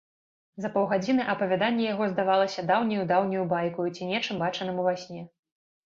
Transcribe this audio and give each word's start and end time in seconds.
За 0.63 0.71
паўгадзіны 0.77 1.27
апавяданне 1.33 1.85
яго 1.93 2.09
здавалася 2.15 2.65
даўняю, 2.73 3.07
даўняю 3.15 3.47
байкаю 3.55 3.89
ці 3.95 4.13
нечым 4.15 4.45
бачаным 4.45 4.75
ува 4.87 5.01
сне. 5.05 5.23